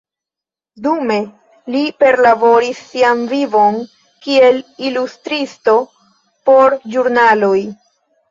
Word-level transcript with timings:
Dume 0.85 1.17
li 1.73 1.81
perlaboris 2.03 2.79
sian 2.93 3.21
vivon 3.33 3.77
kiel 4.25 4.57
ilustristo 4.87 5.75
por 6.49 6.77
ĵurnaloj. 6.95 7.57